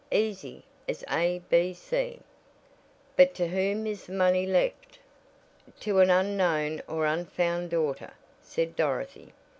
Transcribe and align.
Easy 0.09 0.63
as 0.89 1.03
a, 1.11 1.43
b, 1.51 1.75
c. 1.75 2.19
But 3.15 3.35
to 3.35 3.49
whom 3.49 3.85
is 3.85 4.07
the 4.07 4.13
money 4.13 4.47
left?" 4.47 4.97
"To 5.81 5.99
an 5.99 6.09
unknown 6.09 6.81
or 6.87 7.05
unfound 7.05 7.69
daughter," 7.69 8.13
said 8.41 8.75
Dorothy. 8.75 9.31